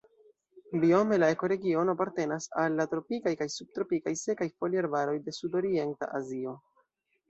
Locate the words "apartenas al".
1.99-2.79